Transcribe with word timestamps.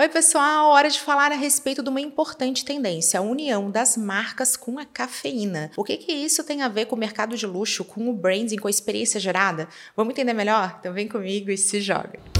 Oi, 0.00 0.08
pessoal! 0.08 0.70
Hora 0.70 0.88
de 0.88 1.00
falar 1.00 1.32
a 1.32 1.34
respeito 1.34 1.82
de 1.82 1.88
uma 1.88 2.00
importante 2.00 2.64
tendência, 2.64 3.18
a 3.18 3.20
união 3.20 3.68
das 3.68 3.96
marcas 3.96 4.56
com 4.56 4.78
a 4.78 4.84
cafeína. 4.84 5.72
O 5.76 5.82
que, 5.82 5.96
que 5.96 6.12
isso 6.12 6.44
tem 6.44 6.62
a 6.62 6.68
ver 6.68 6.84
com 6.84 6.94
o 6.94 6.98
mercado 6.98 7.36
de 7.36 7.44
luxo, 7.44 7.84
com 7.84 8.08
o 8.08 8.12
branding, 8.12 8.58
com 8.58 8.68
a 8.68 8.70
experiência 8.70 9.18
gerada? 9.18 9.66
Vamos 9.96 10.12
entender 10.12 10.34
melhor? 10.34 10.76
Então 10.78 10.92
vem 10.92 11.08
comigo 11.08 11.50
e 11.50 11.58
se 11.58 11.80
joga! 11.80 12.37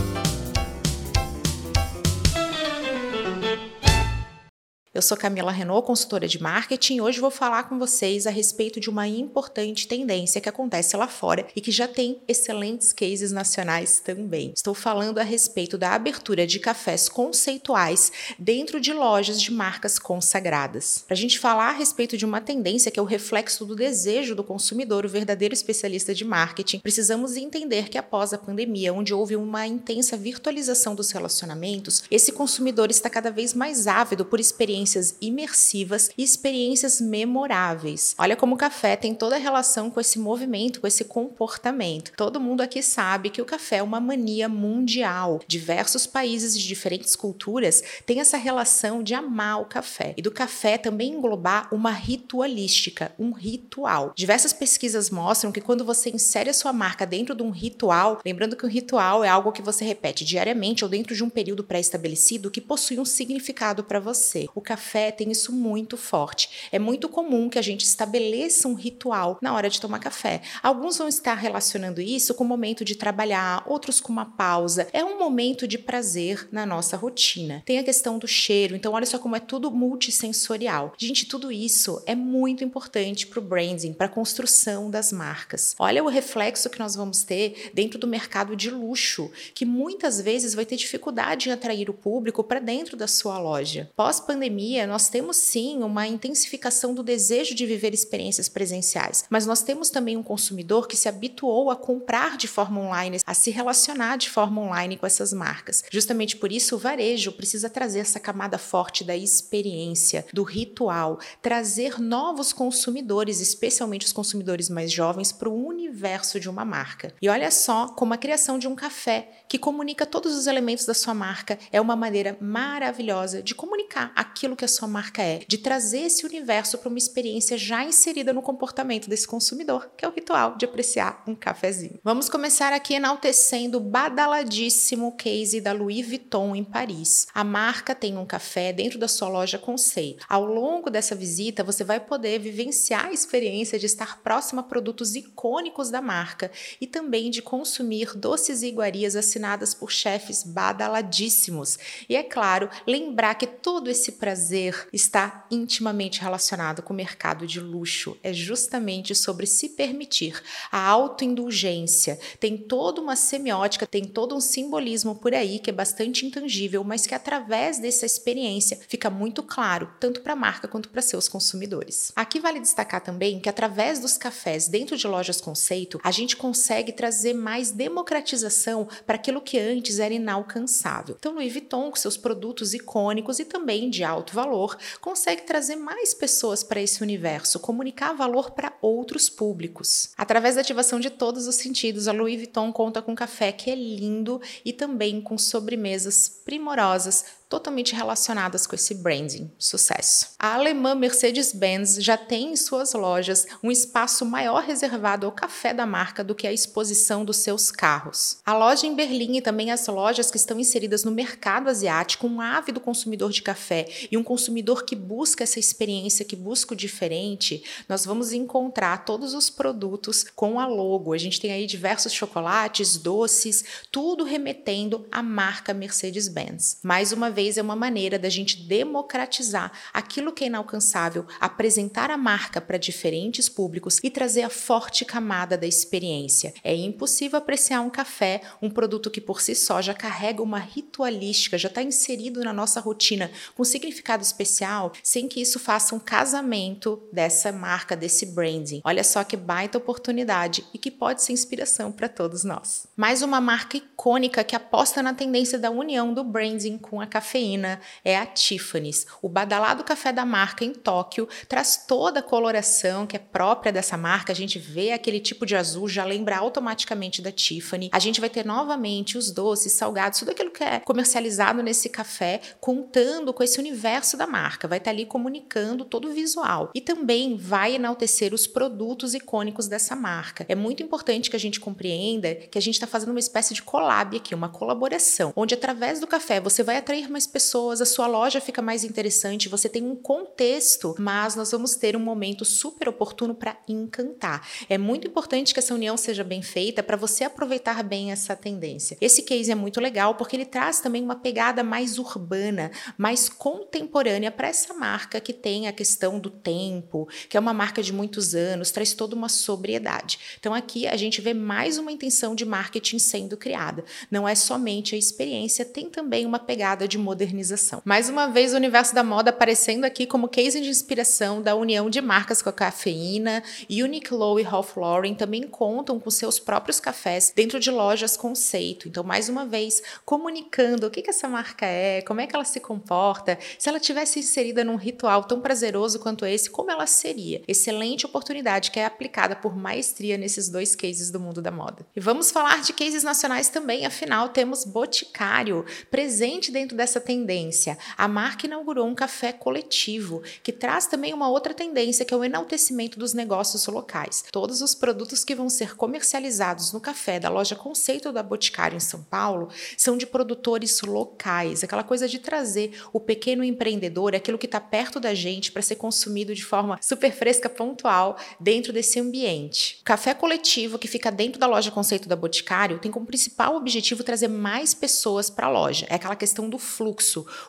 Eu 4.99 5.03
sou 5.03 5.17
Camila 5.17 5.53
Renault, 5.53 5.87
consultora 5.87 6.27
de 6.27 6.43
marketing, 6.43 6.97
e 6.97 7.01
hoje 7.01 7.21
vou 7.21 7.31
falar 7.31 7.69
com 7.69 7.79
vocês 7.79 8.27
a 8.27 8.31
respeito 8.31 8.81
de 8.81 8.91
uma 8.91 9.07
importante 9.07 9.87
tendência 9.87 10.41
que 10.41 10.49
acontece 10.49 10.97
lá 10.97 11.07
fora 11.07 11.47
e 11.55 11.61
que 11.61 11.71
já 11.71 11.87
tem 11.87 12.21
excelentes 12.27 12.93
cases 12.93 13.31
nacionais 13.31 14.01
também. 14.01 14.53
Estou 14.57 14.75
falando 14.75 15.19
a 15.19 15.23
respeito 15.23 15.79
da 15.79 15.93
abertura 15.93 16.45
de 16.49 16.59
cafés 16.59 17.09
conceituais 17.09 18.11
dentro 18.37 18.81
de 18.81 18.93
lojas 18.93 19.41
de 19.41 19.53
marcas 19.53 20.01
consagradas. 20.01 21.05
Para 21.07 21.15
a 21.15 21.21
gente 21.21 21.39
falar 21.39 21.69
a 21.69 21.79
respeito 21.79 22.17
de 22.17 22.25
uma 22.25 22.41
tendência 22.41 22.91
que 22.91 22.99
é 22.99 23.03
o 23.03 23.07
reflexo 23.07 23.65
do 23.65 23.77
desejo 23.77 24.35
do 24.35 24.43
consumidor, 24.43 25.07
o 25.07 25.09
verdadeiro 25.09 25.55
especialista 25.55 26.13
de 26.13 26.25
marketing, 26.25 26.81
precisamos 26.81 27.37
entender 27.37 27.89
que 27.89 27.99
após 27.99 28.33
a 28.33 28.39
pandemia, 28.39 28.93
onde 28.93 29.15
houve 29.15 29.37
uma 29.37 29.65
intensa 29.65 30.17
virtualização 30.17 30.97
dos 30.97 31.13
relacionamentos, 31.13 32.03
esse 32.11 32.33
consumidor 32.33 32.91
está 32.91 33.09
cada 33.09 33.31
vez 33.31 33.55
mais 33.55 33.87
ávido 33.87 34.25
por 34.25 34.41
experiências 34.41 34.88
experiências 34.89 35.15
imersivas 35.21 36.11
e 36.17 36.23
experiências 36.23 37.01
memoráveis. 37.01 38.15
Olha 38.19 38.37
como 38.37 38.55
o 38.55 38.59
café 38.59 38.97
tem 38.97 39.15
toda 39.15 39.37
a 39.37 39.39
relação 39.39 39.91
com 39.91 40.01
esse 40.01 40.19
movimento, 40.19 40.81
com 40.81 40.87
esse 40.87 41.05
comportamento. 41.05 42.13
Todo 42.17 42.41
mundo 42.41 42.63
aqui 42.63 42.83
sabe 42.83 43.31
que 43.31 43.43
o 43.43 43.45
café 43.45 43.77
é 43.77 43.83
uma 43.83 44.01
mania 44.01 44.49
mundial. 44.49 45.41
Diversos 45.47 46.07
países 46.07 46.59
de 46.59 46.67
diferentes 46.67 47.15
culturas 47.15 47.83
têm 48.07 48.21
essa 48.21 48.37
relação 48.37 49.03
de 49.03 49.15
amar 49.15 49.61
o 49.61 49.67
café 49.67 50.15
e 50.17 50.23
do 50.23 50.31
café 50.31 50.79
também 50.79 51.13
englobar 51.13 51.69
uma 51.73 51.91
ritualística, 51.91 53.13
um 53.19 53.33
ritual. 53.33 54.13
Diversas 54.17 54.53
pesquisas 54.53 55.11
mostram 55.11 55.53
que 55.53 55.61
quando 55.61 55.85
você 55.85 56.11
insere 56.11 56.51
a 56.51 56.55
sua 56.55 56.73
marca 56.73 57.07
dentro 57.07 57.35
de 57.35 57.43
um 57.43 57.51
ritual, 57.51 58.21
lembrando 58.25 58.57
que 58.57 58.65
o 58.65 58.69
ritual 58.69 59.23
é 59.25 59.29
algo 59.29 59.53
que 59.53 59.63
você 59.63 59.85
repete 59.85 60.25
diariamente 60.25 60.85
ou 60.85 60.91
dentro 60.91 61.15
de 61.15 61.23
um 61.23 61.31
período 61.31 61.65
pré-estabelecido 61.65 62.51
que 62.51 62.61
possui 62.61 62.99
um 62.99 63.05
significado 63.05 63.85
para 63.85 64.01
você. 64.01 64.47
O 64.55 64.61
café 64.61 64.78
tem 65.17 65.31
isso 65.31 65.53
muito 65.53 65.97
forte. 65.97 66.69
É 66.71 66.79
muito 66.79 67.09
comum 67.09 67.49
que 67.49 67.59
a 67.59 67.63
gente 67.63 67.85
estabeleça 67.85 68.69
um 68.69 68.75
ritual 68.75 69.39
na 69.43 69.55
hora 69.55 69.69
de 69.69 69.81
tomar 69.81 69.99
café. 69.99 70.41
Alguns 70.63 70.99
vão 70.99 71.09
estar 71.09 71.35
relacionando 71.35 72.01
isso 72.01 72.35
com 72.35 72.45
o 72.45 72.47
momento 72.47 72.85
de 72.85 72.95
trabalhar, 72.95 73.65
outros 73.67 74.01
com 74.01 74.13
uma 74.13 74.25
pausa. 74.25 74.89
É 74.93 75.05
um 75.05 75.19
momento 75.19 75.67
de 75.67 75.79
prazer 75.79 76.49
na 76.51 76.65
nossa 76.65 76.97
rotina. 76.97 77.63
Tem 77.67 77.79
a 77.79 77.85
questão 77.85 78.19
do 78.19 78.29
cheiro, 78.29 78.75
então 78.75 78.93
olha 78.93 79.07
só 79.07 79.19
como 79.19 79.37
é 79.37 79.41
tudo 79.41 79.71
multissensorial. 79.71 80.93
Gente, 80.97 81.27
tudo 81.27 81.51
isso 81.51 82.03
é 82.07 82.15
muito 82.15 82.65
importante 82.65 83.27
para 83.27 83.39
o 83.39 83.43
branding, 83.43 83.93
para 83.93 84.07
a 84.07 84.11
construção 84.11 84.91
das 84.91 85.13
marcas. 85.13 85.75
Olha 85.79 86.03
o 86.03 86.09
reflexo 86.09 86.71
que 86.71 86.79
nós 86.79 86.95
vamos 86.95 87.23
ter 87.23 87.71
dentro 87.75 87.99
do 87.99 88.07
mercado 88.07 88.55
de 88.55 88.71
luxo, 88.71 89.31
que 89.55 89.65
muitas 89.65 90.21
vezes 90.21 90.55
vai 90.55 90.65
ter 90.65 90.77
dificuldade 90.77 91.49
em 91.49 91.53
atrair 91.53 91.91
o 91.91 91.95
público 91.95 92.45
para 92.45 92.61
dentro 92.61 92.97
da 92.97 93.07
sua 93.07 93.39
loja. 93.39 93.91
Pós-pandemia, 93.97 94.68
pandemia, 94.69 94.87
nós 94.87 95.09
temos 95.09 95.37
sim 95.39 95.83
uma 95.83 96.07
intensificação 96.07 96.95
do 96.95 97.03
desejo 97.03 97.55
de 97.55 97.65
viver 97.65 97.95
experiências 97.95 98.49
presenciais, 98.49 99.25
mas 99.31 99.47
nós 99.47 99.63
temos 99.63 99.89
também 99.89 100.17
um 100.17 100.23
consumidor 100.23 100.87
que 100.87 100.97
se 100.97 101.09
habituou 101.09 101.71
a 101.71 101.77
comprar 101.77 102.37
de 102.37 102.47
forma 102.47 102.81
online, 102.81 103.19
a 103.27 103.35
se 103.35 103.51
relacionar 103.51 104.17
de 104.17 104.29
forma 104.29 104.61
online 104.61 104.97
com 104.97 105.07
essas 105.07 105.33
marcas. 105.33 105.83
Justamente 105.91 106.37
por 106.37 106.53
isso, 106.53 106.77
o 106.77 106.79
varejo 106.79 107.33
precisa 107.33 107.71
trazer 107.71 108.01
essa 108.01 108.21
camada 108.21 108.59
forte 108.59 109.05
da 109.05 109.17
experiência, 109.17 110.27
do 110.33 110.43
ritual, 110.43 111.19
trazer 111.41 111.99
novos 111.99 112.53
consumidores, 112.53 113.41
especialmente 113.41 114.07
os 114.07 114.13
consumidores 114.13 114.69
mais 114.69 114.93
jovens, 114.93 115.33
para 115.33 115.49
o 115.49 115.67
universo 115.67 116.39
de 116.39 116.49
uma 116.49 116.65
marca. 116.65 117.15
E 117.23 117.29
olha 117.29 117.51
só 117.51 117.89
como 117.89 118.13
a 118.13 118.19
criação 118.19 118.59
de 118.59 118.69
um 118.69 118.75
café 118.75 119.31
que 119.49 119.59
comunica 119.59 120.05
todos 120.05 120.37
os 120.37 120.47
elementos 120.47 120.85
da 120.85 120.95
sua 120.95 121.15
marca 121.15 121.59
é 121.73 121.81
uma 121.81 121.97
maneira 121.97 122.37
maravilhosa 122.41 123.43
de 123.43 123.55
comunicar 123.55 124.13
aquilo 124.15 124.48
aquilo 124.49 124.57
que 124.57 124.65
a 124.65 124.69
sua 124.69 124.89
marca 124.89 125.23
é, 125.23 125.41
de 125.47 125.59
trazer 125.59 126.01
esse 126.01 126.25
universo 126.25 126.79
para 126.79 126.89
uma 126.89 126.99
experiência 126.99 127.59
já 127.59 127.85
inserida 127.85 128.33
no 128.33 128.41
comportamento 128.41 129.09
desse 129.09 129.27
consumidor, 129.27 129.91
que 129.97 130.05
é 130.05 130.09
o 130.09 130.13
ritual 130.13 130.57
de 130.57 130.65
apreciar 130.65 131.23
um 131.27 131.35
cafezinho. 131.35 132.01
Vamos 132.03 132.29
começar 132.29 132.73
aqui 132.73 132.95
enaltecendo 132.95 133.79
o 133.79 133.81
badaladíssimo 133.81 135.13
case 135.17 135.61
da 135.61 135.73
Louis 135.73 136.07
Vuitton 136.07 136.57
em 136.57 136.65
Paris. 136.65 137.27
A 137.35 137.45
marca 137.45 137.95
tem 137.95 138.17
um 138.17 138.25
café 138.25 138.73
dentro 138.73 138.99
da 138.99 139.09
sua 139.09 139.29
loja 139.29 139.59
conceito. 139.59 140.25
Ao 140.29 140.45
longo 140.45 140.89
dessa 140.89 141.15
visita, 141.15 141.63
você 141.63 141.85
vai 141.85 142.01
poder 142.01 142.39
vivenciar 142.39 143.07
a 143.07 143.13
experiência 143.13 143.79
de 143.79 143.87
estar 143.87 144.23
próximo 144.23 144.61
a 144.61 144.63
produtos 144.63 145.15
icônicos 145.15 145.91
da 145.91 146.01
marca 146.01 146.51
e 146.81 146.87
também 146.87 147.31
de 147.31 147.43
consumir 147.43 148.17
doces 148.17 148.63
e 148.63 148.69
iguarias 148.69 149.15
assinadas 149.15 149.75
por 149.75 149.91
chefes 149.91 150.43
badaladíssimos. 150.43 151.79
E 152.09 152.17
é 152.17 152.23
claro, 152.23 152.71
lembrar 152.87 153.35
que 153.35 153.47
todo 153.47 153.91
esse 153.91 154.13
prazer 154.13 154.38
prazer 154.39 154.89
está 154.93 155.47
intimamente 155.51 156.21
relacionado 156.21 156.81
com 156.81 156.93
o 156.93 156.97
mercado 156.97 157.45
de 157.45 157.59
luxo. 157.59 158.17
É 158.23 158.33
justamente 158.33 159.13
sobre 159.13 159.47
se 159.47 159.71
permitir. 159.71 160.41
A 160.71 160.81
autoindulgência 160.87 162.21
tem 162.39 162.57
toda 162.57 163.01
uma 163.01 163.17
semiótica, 163.17 163.85
tem 163.85 164.05
todo 164.05 164.37
um 164.37 164.41
simbolismo 164.41 165.17
por 165.17 165.35
aí 165.35 165.59
que 165.59 165.71
é 165.71 165.73
bastante 165.73 166.25
intangível, 166.25 166.85
mas 166.85 167.05
que 167.05 167.17
através 167.17 167.81
dessa 167.81 168.07
experiência 168.07 168.79
fica 168.89 169.11
muito 169.11 169.43
claro, 169.43 169.91
tanto 169.99 170.21
para 170.21 170.35
a 170.35 170.37
marca 170.37 170.69
quanto 170.69 170.89
para 170.89 171.03
seus 171.03 171.29
consumidores. 171.29 172.13
Aqui 172.15 172.39
vale 172.39 172.61
destacar 172.61 173.01
também 173.01 173.41
que 173.41 173.49
através 173.49 173.99
dos 173.99 174.17
cafés 174.17 174.69
dentro 174.69 174.97
de 174.97 175.09
lojas 175.09 175.41
conceito, 175.41 176.01
a 176.05 176.13
gente 176.13 176.37
consegue 176.37 176.93
trazer 176.93 177.35
mais 177.35 177.73
democratização 177.73 178.87
para 179.05 179.17
aquilo 179.17 179.41
que 179.41 179.59
antes 179.59 179.99
era 179.99 180.15
inalcançável. 180.15 181.17
Então, 181.19 181.35
Louis 181.35 181.53
Vuitton, 181.53 181.91
com 181.91 181.97
seus 181.97 182.17
produtos 182.17 182.73
icônicos 182.73 183.41
e 183.41 183.45
também 183.45 183.91
de 183.91 184.05
alto 184.05 184.28
alto 184.29 184.35
valor, 184.35 184.77
consegue 185.01 185.43
trazer 185.43 185.77
mais 185.77 186.13
pessoas 186.13 186.63
para 186.63 186.81
esse 186.81 187.03
universo, 187.03 187.59
comunicar 187.59 188.13
valor 188.13 188.51
para 188.51 188.73
outros 188.83 189.29
públicos. 189.29 190.11
Através 190.17 190.55
da 190.55 190.61
ativação 190.61 191.01
de 191.01 191.11
todos 191.11 191.47
os 191.47 191.55
sentidos, 191.55 192.07
a 192.07 192.13
Louis 192.13 192.37
Vuitton 192.37 192.73
conta 192.73 193.01
com 193.01 193.15
café 193.15 193.51
que 193.53 193.71
é 193.71 193.75
lindo 193.75 194.41
e 194.65 194.73
também 194.73 195.21
com 195.21 195.39
sobremesas 195.39 196.29
primorosas 196.29 197.38
totalmente 197.49 197.95
relacionadas 197.95 198.67
com 198.67 198.75
esse 198.75 198.95
branding, 198.95 199.51
sucesso. 199.59 200.31
A 200.39 200.55
alemã 200.55 200.95
Mercedes-Benz 200.95 201.97
já 202.03 202.17
tem 202.17 202.53
em 202.53 202.57
suas 202.57 202.93
lojas 202.93 203.47
um 203.63 203.71
espaço 203.71 204.27
maior 204.27 204.63
reservado 204.63 205.25
ao 205.25 205.33
café 205.33 205.73
da 205.73 205.87
marca 205.87 206.23
do 206.23 206.35
que 206.35 206.47
a 206.47 206.53
exposição 206.53 207.25
dos 207.25 207.39
seus 207.39 207.71
carros. 207.71 208.39
A 208.45 208.57
loja 208.57 208.87
em 208.87 208.95
Berlim 208.95 209.39
e 209.39 209.43
também 209.43 209.71
as 209.71 209.87
lojas 209.87 210.31
que 210.31 210.37
estão 210.37 210.61
inseridas 210.61 211.05
no 211.05 211.11
mercado 211.11 211.69
asiático, 211.69 212.27
um 212.27 212.41
ávido 212.41 212.81
consumidor 212.81 213.31
de 213.31 213.43
café 213.43 213.89
e 214.11 214.17
um 214.17 214.23
consumidor 214.23 214.85
que 214.85 214.95
busca 214.95 215.45
essa 215.45 215.59
experiência, 215.59 216.25
que 216.25 216.37
busca 216.37 216.75
o 216.75 216.77
diferente, 216.77 217.63
nós 217.89 218.05
vamos 218.05 218.33
encontrar 218.33 219.05
todos 219.05 219.33
os 219.33 219.49
produtos 219.49 220.25
com 220.35 220.61
a 220.61 220.67
logo. 220.67 221.13
A 221.13 221.19
gente 221.19 221.41
tem 221.41 221.53
aí 221.53 221.67
diversos 221.67 222.13
chocolates, 222.13 222.97
doces, 222.97 223.65
tudo 223.91 224.25
remetendo 224.25 225.07
à 225.11 225.23
marca 225.23 225.73
Mercedes-Benz. 225.73 226.79
Mais 226.83 227.13
uma 227.13 227.31
vez 227.39 227.57
é 227.57 227.63
uma 227.63 227.77
maneira 227.77 228.19
da 228.19 228.29
gente 228.29 228.57
democratizar 228.65 229.71
aquilo 229.95 230.33
que 230.33 230.43
é 230.43 230.49
inalcançável, 230.49 231.25
apresentar 231.39 232.11
a 232.11 232.17
marca 232.17 232.61
para 232.61 232.77
diferentes 232.77 233.49
públicos 233.49 234.01
e 234.03 234.11
trazer 234.11 234.43
a 234.43 234.51
forte 234.51 235.05
camada 235.05 235.57
da 235.57 235.65
experiência. 235.65 236.53
É 236.65 236.75
impossível 236.75 237.39
apreciar 237.39 237.81
um 237.81 237.91
café, 237.91 238.41
um 238.61 238.69
produto 238.69 239.09
que 239.09 239.21
por 239.21 239.41
si 239.41 239.55
só 239.55 239.81
já 239.81 239.95
carrega 239.95 240.43
uma 240.43 240.59
ritualística, 240.59 241.57
já 241.57 241.69
está 241.69 241.81
inserido 241.81 242.43
na 242.43 242.53
nossa 242.53 242.81
rotina 242.81 243.31
com 243.55 243.63
significado 243.63 244.25
especial, 244.25 244.91
sem 245.01 245.29
que 245.29 245.41
isso 245.41 245.61
faça 245.61 245.95
um 245.95 246.01
casamento 246.01 247.01
dessa 247.13 247.53
marca, 247.53 247.95
desse 247.95 248.27
branding. 248.27 248.81
Olha 248.83 249.05
só 249.05 249.23
que 249.23 249.37
baita 249.37 249.79
oportunidade 249.79 250.65
e 250.75 250.79
que 250.79 250.91
pode 250.91 251.23
ser 251.23 251.35
inspiração 251.35 251.93
para 251.93 252.09
todos 252.09 252.43
nós. 252.43 252.89
Mais 252.97 253.23
uma 253.23 253.41
marca 253.41 253.77
icônica 253.77 254.43
que 254.43 254.57
aposta 254.57 255.01
na 255.05 255.15
tendência 255.15 255.57
da 255.57 255.71
união 255.71 256.13
do 256.13 256.25
branding 256.25 256.77
com 256.79 257.01
a 257.01 257.07
café 257.07 257.28
cafeína 257.29 257.81
é 258.03 258.17
a 258.17 258.25
Tiffany's. 258.25 259.07
O 259.21 259.29
badalado 259.29 259.85
café 259.85 260.13
da 260.13 260.25
marca 260.25 260.65
em 260.65 260.73
Tóquio 260.73 261.29
traz 261.47 261.85
toda 261.87 262.21
a 262.21 262.23
coloração 262.23 263.07
que 263.07 263.17
é 263.17 263.19
própria 263.19 263.71
dessa 263.71 263.97
marca. 263.97 264.33
A 264.33 264.37
gente 264.37 264.59
vê 264.59 264.93
aquele 264.93 265.21
tipo 265.21 265.45
de 265.45 265.55
azul, 265.55 265.89
já 265.89 266.05
lembra 266.05 266.39
automaticamente 266.39 267.21
da 267.21 267.31
Tiffany. 267.31 267.91
A 267.93 267.99
gente 267.99 268.21
vai 268.21 268.31
ter 268.31 268.47
novamente 268.47 269.19
os 269.19 269.31
doces, 269.31 269.73
salgados, 269.73 270.19
tudo 270.19 270.31
aquilo 270.31 270.51
que 270.51 270.65
é 270.65 270.81
comercializado 270.81 271.63
nesse 271.63 271.89
café, 271.91 272.41
contando 272.61 273.33
com 273.33 273.43
esse 273.43 273.59
universo 273.59 274.17
da 274.17 274.27
marca. 274.27 274.67
Vai 274.67 274.79
estar 274.79 274.91
ali 274.91 275.05
comunicando 275.05 275.85
todo 275.85 276.09
o 276.09 276.13
visual. 276.13 276.71
E 276.75 276.81
também 276.81 277.37
vai 277.37 277.75
enaltecer 277.75 278.33
os 278.33 278.47
produtos 278.47 279.13
icônicos 279.13 279.69
dessa 279.69 279.95
marca. 279.95 280.47
É 280.49 280.55
muito 280.55 280.83
importante 280.83 281.29
que 281.29 281.37
a 281.37 281.41
gente 281.41 281.61
compreenda 281.61 282.35
que 282.35 282.59
a 282.59 282.63
gente 282.63 282.75
está 282.75 282.87
fazendo 282.87 283.11
uma 283.11 283.21
espécie 283.21 283.53
de 283.53 283.63
collab 283.63 284.17
aqui, 284.17 284.35
uma 284.35 284.49
colaboração, 284.49 285.33
onde 285.37 285.55
através 285.55 286.01
do 286.01 286.07
café 286.07 286.41
você 286.41 286.63
vai 286.63 286.77
atrair 286.77 287.11
mais 287.11 287.18
mais 287.19 287.27
pessoas, 287.27 287.81
a 287.81 287.85
sua 287.85 288.07
loja 288.07 288.41
fica 288.41 288.63
mais 288.63 288.85
interessante, 288.85 289.49
você 289.49 289.69
tem 289.69 289.83
um 289.83 289.97
contexto, 289.97 290.95
mas 291.01 291.35
nós 291.35 291.51
vamos 291.51 291.75
ter 291.75 291.97
um 291.97 292.01
momento 292.01 292.45
super 292.45 292.89
oportuno 292.89 293.35
para 293.35 293.59
encantar. 293.67 294.47
É 294.69 294.79
muito 294.79 295.09
importante 295.09 295.53
que 295.53 295.59
essa 295.59 295.75
união 295.75 295.97
seja 295.97 296.23
bem 296.23 296.43
feita 296.43 296.81
para 296.81 296.97
você 296.97 297.25
aproveitar 297.25 297.83
bem 297.83 298.13
essa 298.13 298.37
tendência. 298.37 298.97
Esse 299.01 299.23
case 299.23 299.51
é 299.51 299.55
muito 299.57 299.81
legal 299.81 300.15
porque 300.15 300.37
ele 300.37 300.45
traz 300.47 300.79
também 300.79 301.03
uma 301.03 301.17
pegada 301.17 301.65
mais 301.65 301.99
urbana, 301.99 302.71
mais 302.97 303.29
contemporânea 303.29 304.31
para 304.31 304.47
essa 304.47 304.73
marca 304.73 305.21
que 305.21 305.33
tem 305.33 305.67
a 305.67 305.73
questão 305.73 306.21
do 306.21 306.31
tempo, 306.31 307.09
que 307.29 307.37
é 307.37 307.41
uma 307.41 307.53
marca 307.53 307.83
de 307.83 307.93
muitos 307.93 308.33
anos, 308.37 308.71
traz 308.71 308.95
toda 308.95 309.17
uma 309.17 309.29
sobriedade. 309.29 310.21
Então 310.39 310.55
aqui 310.55 310.87
a 310.87 310.97
gente 310.97 311.21
vê 311.21 311.35
mais 311.35 311.79
uma 311.79 311.91
intenção 311.91 312.33
de 312.37 312.45
marketing 312.45 313.01
sendo 313.01 313.37
criada. 313.37 313.85
Não 314.09 314.29
é 314.29 314.37
somente 314.37 314.95
a 314.95 314.99
experiência, 314.99 315.65
tem 315.65 315.91
também 315.91 316.25
uma 316.25 316.39
pegada 316.39 316.87
de 316.87 316.97
modernização. 317.09 317.81
Mais 317.87 318.11
uma 318.11 318.27
vez 318.27 318.53
o 318.53 318.57
universo 318.57 318.95
da 318.95 319.03
moda 319.03 319.31
aparecendo 319.31 319.87
aqui 319.87 320.07
como 320.07 320.29
case 320.29 320.61
de 320.61 320.69
inspiração 320.69 321.41
da 321.41 321.55
união 321.55 321.89
de 321.89 322.03
marcas 322.03 322.43
com 322.43 322.51
a 322.51 322.53
cafeína. 322.53 323.43
Uniqlo 323.71 324.39
e 324.39 324.43
Ralph 324.43 324.77
Lauren 324.77 325.15
também 325.15 325.45
contam 325.45 325.99
com 325.99 326.11
seus 326.11 326.39
próprios 326.39 326.79
cafés 326.79 327.33
dentro 327.35 327.59
de 327.59 327.71
lojas 327.71 328.15
conceito. 328.15 328.89
Então, 328.89 329.03
mais 329.03 329.31
uma 329.31 329.47
vez, 329.47 329.83
comunicando 330.05 330.87
o 330.87 330.91
que, 330.91 331.01
que 331.01 331.09
essa 331.09 331.27
marca 331.29 331.65
é, 331.65 332.03
como 332.03 332.21
é 332.21 332.27
que 332.27 332.37
ela 332.37 332.45
se 332.45 332.61
comporta, 332.61 333.39
se 333.59 333.69
ela 333.69 333.81
tivesse 333.81 334.19
inserida 334.19 334.63
num 334.63 334.77
ritual 334.77 335.25
tão 335.25 335.41
prazeroso 335.41 335.99
quanto 336.01 336.27
esse, 336.27 336.51
como 336.51 336.71
ela 336.71 336.87
seria. 336.87 337.43
Excelente 337.49 338.05
oportunidade 338.05 338.71
que 338.71 338.79
é 338.79 338.85
aplicada 338.85 339.35
por 339.35 339.57
maestria 339.57 340.19
nesses 340.19 340.51
dois 340.51 340.75
cases 340.75 341.11
do 341.11 341.19
mundo 341.19 341.41
da 341.41 341.51
moda. 341.51 341.87
E 341.97 342.01
vamos 342.01 342.31
falar 342.31 342.61
de 342.61 342.75
cases 342.75 343.03
nacionais 343.03 343.49
também, 343.49 343.87
afinal, 343.87 344.29
temos 344.29 344.67
Boticário 344.67 345.65
presente 345.91 346.53
dentro 346.53 346.77
dessa 346.77 346.98
tendência. 347.01 347.79
A 347.97 348.09
marca 348.09 348.47
inaugurou 348.47 348.87
um 348.87 348.95
café 348.95 349.33
coletivo 349.33 350.23
que 350.43 350.53
traz 350.53 350.87
também 350.87 351.15
uma 351.15 351.29
outra 351.29 351.55
tendência 351.55 352.05
que 352.05 352.13
é 352.13 352.17
o 352.17 352.25
enaltecimento 352.25 352.99
dos 352.99 353.15
negócios 353.15 353.67
locais. 353.67 354.25
Todos 354.33 354.63
os 354.63 354.75
produtos 354.75 355.25
que 355.25 355.35
vão 355.35 355.49
ser 355.49 355.77
comercializados 355.77 356.73
no 356.73 356.81
café 356.81 357.19
da 357.21 357.29
loja 357.29 357.55
Conceito 357.57 358.13
da 358.13 358.23
Boticário 358.23 358.77
em 358.77 358.81
São 358.81 359.03
Paulo 359.03 359.49
são 359.77 359.97
de 359.97 360.07
produtores 360.07 360.81
locais, 360.83 361.63
aquela 361.63 361.85
coisa 361.85 362.09
de 362.09 362.19
trazer 362.19 362.83
o 362.93 363.01
pequeno 363.01 363.45
empreendedor, 363.45 364.15
aquilo 364.15 364.39
que 364.39 364.47
está 364.47 364.61
perto 364.61 365.01
da 365.01 365.15
gente 365.15 365.53
para 365.53 365.63
ser 365.63 365.77
consumido 365.77 366.35
de 366.35 366.45
forma 366.45 366.79
super 366.83 367.13
fresca, 367.13 367.49
pontual 367.49 368.17
dentro 368.41 368.73
desse 368.73 368.99
ambiente. 369.01 369.79
O 369.81 369.85
café 369.85 370.15
coletivo 370.15 370.79
que 370.79 370.89
fica 370.89 371.11
dentro 371.11 371.39
da 371.39 371.47
loja 371.47 371.71
Conceito 371.71 372.09
da 372.09 372.17
Boticário 372.17 372.79
tem 372.79 372.91
como 372.91 373.07
principal 373.07 373.57
objetivo 373.57 374.03
trazer 374.03 374.29
mais 374.29 374.75
pessoas 374.75 375.31
para 375.31 375.47
a 375.47 375.51
loja. 375.51 375.87
É 375.89 375.95
aquela 375.95 376.17
questão 376.17 376.49
do 376.49 376.59
fluxo. 376.59 376.88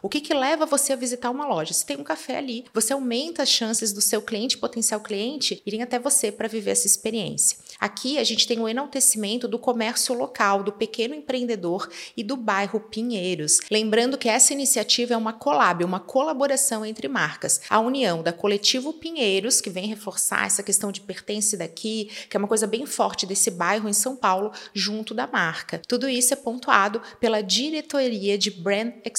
O 0.01 0.09
que, 0.09 0.21
que 0.21 0.33
leva 0.33 0.65
você 0.65 0.93
a 0.93 0.95
visitar 0.95 1.29
uma 1.29 1.47
loja? 1.47 1.73
Se 1.73 1.85
tem 1.85 1.97
um 1.97 2.03
café 2.03 2.37
ali, 2.37 2.65
você 2.73 2.93
aumenta 2.93 3.43
as 3.43 3.49
chances 3.49 3.93
do 3.93 4.01
seu 4.01 4.21
cliente, 4.21 4.57
potencial 4.57 4.99
cliente, 4.99 5.61
irem 5.65 5.81
até 5.81 5.97
você 5.97 6.31
para 6.31 6.47
viver 6.47 6.71
essa 6.71 6.87
experiência. 6.87 7.57
Aqui 7.79 8.17
a 8.17 8.23
gente 8.23 8.45
tem 8.45 8.59
o 8.59 8.67
enaltecimento 8.67 9.47
do 9.47 9.57
comércio 9.57 10.13
local, 10.13 10.63
do 10.63 10.71
pequeno 10.71 11.15
empreendedor 11.15 11.89
e 12.15 12.23
do 12.23 12.35
bairro 12.35 12.79
Pinheiros. 12.79 13.59
Lembrando 13.71 14.17
que 14.17 14.27
essa 14.27 14.53
iniciativa 14.53 15.13
é 15.13 15.17
uma 15.17 15.33
collab, 15.33 15.83
uma 15.83 15.99
colaboração 15.99 16.85
entre 16.85 17.07
marcas. 17.07 17.61
A 17.69 17.79
união 17.79 18.21
da 18.21 18.33
Coletivo 18.33 18.93
Pinheiros, 18.93 19.61
que 19.61 19.69
vem 19.69 19.87
reforçar 19.87 20.45
essa 20.45 20.63
questão 20.63 20.91
de 20.91 21.01
pertence 21.01 21.55
daqui, 21.55 22.09
que 22.29 22.35
é 22.35 22.39
uma 22.39 22.47
coisa 22.47 22.67
bem 22.67 22.85
forte 22.85 23.25
desse 23.25 23.49
bairro 23.49 23.87
em 23.87 23.93
São 23.93 24.15
Paulo, 24.15 24.51
junto 24.73 25.13
da 25.13 25.27
marca. 25.27 25.81
Tudo 25.87 26.09
isso 26.09 26.33
é 26.33 26.37
pontuado 26.37 27.01
pela 27.19 27.41
diretoria 27.41 28.37
de 28.37 28.51
Brand 28.51 28.93
Experience, 29.05 29.18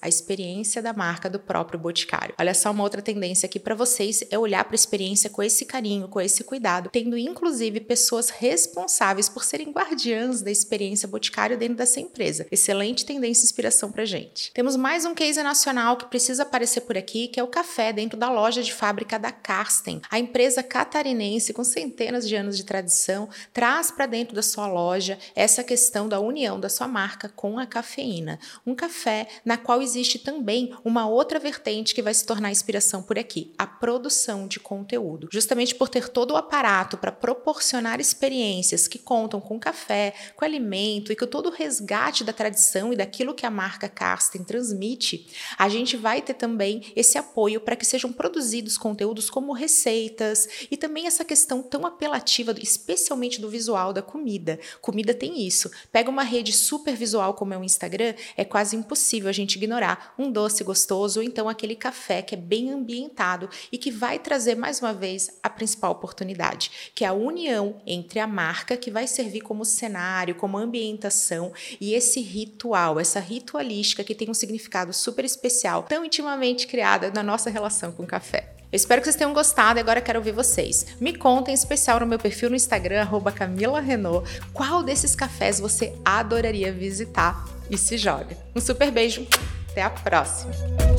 a 0.00 0.08
experiência 0.08 0.82
da 0.82 0.92
marca 0.92 1.30
do 1.30 1.38
próprio 1.38 1.78
Boticário. 1.78 2.34
Olha 2.38 2.54
só 2.54 2.70
uma 2.70 2.82
outra 2.82 3.00
tendência 3.00 3.46
aqui 3.46 3.58
para 3.58 3.74
vocês 3.74 4.24
é 4.30 4.38
olhar 4.38 4.64
para 4.64 4.74
a 4.74 4.76
experiência 4.76 5.30
com 5.30 5.42
esse 5.42 5.64
carinho, 5.64 6.08
com 6.08 6.20
esse 6.20 6.44
cuidado, 6.44 6.90
tendo 6.92 7.16
inclusive 7.16 7.80
pessoas 7.80 8.30
responsáveis 8.30 9.28
por 9.28 9.44
serem 9.44 9.70
guardiãs 9.70 10.42
da 10.42 10.50
experiência 10.50 11.08
Boticário 11.08 11.58
dentro 11.58 11.76
dessa 11.76 12.00
empresa. 12.00 12.46
Excelente 12.50 13.04
tendência 13.04 13.42
e 13.42 13.46
inspiração 13.46 13.90
para 13.90 14.04
gente. 14.04 14.52
Temos 14.52 14.76
mais 14.76 15.04
um 15.04 15.14
case 15.14 15.42
nacional 15.42 15.96
que 15.96 16.06
precisa 16.06 16.42
aparecer 16.42 16.82
por 16.82 16.96
aqui, 16.96 17.28
que 17.28 17.40
é 17.40 17.42
o 17.42 17.48
café 17.48 17.92
dentro 17.92 18.18
da 18.18 18.30
loja 18.30 18.62
de 18.62 18.72
fábrica 18.72 19.18
da 19.18 19.32
Karsten. 19.32 20.00
A 20.10 20.18
empresa 20.18 20.62
catarinense 20.62 21.52
com 21.52 21.64
centenas 21.64 22.28
de 22.28 22.34
anos 22.34 22.56
de 22.56 22.64
tradição 22.64 23.28
traz 23.52 23.90
para 23.90 24.06
dentro 24.06 24.34
da 24.34 24.42
sua 24.42 24.66
loja 24.66 25.18
essa 25.34 25.62
questão 25.62 26.08
da 26.08 26.20
união 26.20 26.58
da 26.58 26.68
sua 26.68 26.88
marca 26.88 27.28
com 27.28 27.58
a 27.58 27.66
cafeína. 27.66 28.38
Um 28.66 28.74
café 28.74 29.23
na 29.44 29.56
qual 29.56 29.82
existe 29.82 30.18
também 30.18 30.74
uma 30.84 31.06
outra 31.06 31.38
vertente 31.38 31.94
que 31.94 32.02
vai 32.02 32.14
se 32.14 32.24
tornar 32.24 32.50
inspiração 32.50 33.02
por 33.02 33.18
aqui, 33.18 33.52
a 33.58 33.66
produção 33.66 34.46
de 34.46 34.60
conteúdo. 34.60 35.28
Justamente 35.32 35.74
por 35.74 35.88
ter 35.88 36.08
todo 36.08 36.32
o 36.32 36.36
aparato 36.36 36.96
para 36.96 37.12
proporcionar 37.12 38.00
experiências 38.00 38.88
que 38.88 38.98
contam 38.98 39.40
com 39.40 39.58
café, 39.58 40.14
com 40.36 40.44
alimento 40.44 41.12
e 41.12 41.16
com 41.16 41.26
todo 41.26 41.48
o 41.48 41.52
resgate 41.52 42.24
da 42.24 42.32
tradição 42.32 42.92
e 42.92 42.96
daquilo 42.96 43.34
que 43.34 43.46
a 43.46 43.50
marca 43.50 43.88
Karsten 43.88 44.44
transmite, 44.44 45.26
a 45.58 45.68
gente 45.68 45.96
vai 45.96 46.20
ter 46.20 46.34
também 46.34 46.92
esse 46.94 47.18
apoio 47.18 47.60
para 47.60 47.76
que 47.76 47.86
sejam 47.86 48.12
produzidos 48.12 48.76
conteúdos 48.76 49.30
como 49.30 49.52
receitas 49.52 50.48
e 50.70 50.76
também 50.76 51.06
essa 51.06 51.24
questão 51.24 51.62
tão 51.62 51.86
apelativa, 51.86 52.54
especialmente 52.60 53.40
do 53.40 53.48
visual 53.48 53.92
da 53.92 54.02
comida. 54.02 54.58
Comida 54.80 55.14
tem 55.14 55.46
isso. 55.46 55.70
Pega 55.90 56.10
uma 56.10 56.22
rede 56.22 56.52
super 56.52 56.94
visual 56.94 57.34
como 57.34 57.54
é 57.54 57.58
o 57.58 57.64
Instagram, 57.64 58.14
é 58.36 58.44
quase 58.44 58.76
impossível 58.76 59.13
a 59.28 59.32
gente 59.32 59.56
ignorar 59.56 60.14
um 60.18 60.30
doce 60.30 60.64
gostoso 60.64 61.20
ou 61.20 61.24
então 61.24 61.48
aquele 61.48 61.76
café 61.76 62.22
que 62.22 62.34
é 62.34 62.38
bem 62.38 62.70
ambientado 62.70 63.48
e 63.70 63.78
que 63.78 63.90
vai 63.90 64.18
trazer 64.18 64.54
mais 64.54 64.80
uma 64.80 64.92
vez 64.92 65.38
a 65.42 65.48
principal 65.48 65.92
oportunidade, 65.92 66.90
que 66.94 67.04
é 67.04 67.08
a 67.08 67.12
união 67.12 67.80
entre 67.86 68.18
a 68.18 68.26
marca 68.26 68.76
que 68.76 68.90
vai 68.90 69.06
servir 69.06 69.40
como 69.40 69.64
cenário, 69.64 70.34
como 70.34 70.58
ambientação 70.58 71.52
e 71.80 71.94
esse 71.94 72.20
ritual, 72.20 72.98
essa 72.98 73.20
ritualística 73.20 74.04
que 74.04 74.14
tem 74.14 74.30
um 74.30 74.34
significado 74.34 74.92
super 74.92 75.24
especial, 75.24 75.82
tão 75.82 76.04
intimamente 76.04 76.66
criada 76.66 77.10
na 77.10 77.22
nossa 77.22 77.50
relação 77.50 77.92
com 77.92 78.02
o 78.02 78.06
café. 78.06 78.53
Eu 78.74 78.76
espero 78.76 79.00
que 79.00 79.04
vocês 79.04 79.14
tenham 79.14 79.32
gostado 79.32 79.78
e 79.78 79.80
agora 79.80 80.00
quero 80.00 80.18
ouvir 80.18 80.32
vocês. 80.32 80.96
Me 81.00 81.14
contem, 81.14 81.52
em 81.52 81.54
especial 81.54 82.00
no 82.00 82.06
meu 82.06 82.18
perfil 82.18 82.50
no 82.50 82.56
Instagram, 82.56 83.06
Camila 83.32 83.78
Renault, 83.78 84.28
qual 84.52 84.82
desses 84.82 85.14
cafés 85.14 85.60
você 85.60 85.94
adoraria 86.04 86.72
visitar 86.72 87.44
e 87.70 87.78
se 87.78 87.96
joga. 87.96 88.36
Um 88.52 88.60
super 88.60 88.90
beijo, 88.90 89.24
até 89.70 89.80
a 89.80 89.90
próxima! 89.90 90.93